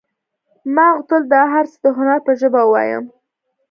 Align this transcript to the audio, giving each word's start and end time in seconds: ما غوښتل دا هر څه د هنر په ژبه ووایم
ما 0.75 0.85
غوښتل 0.95 1.21
دا 1.33 1.41
هر 1.53 1.65
څه 1.71 1.77
د 1.85 1.87
هنر 1.97 2.19
په 2.25 2.31
ژبه 2.39 2.61
ووایم 2.65 3.03